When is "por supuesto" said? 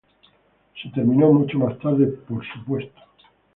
2.07-2.99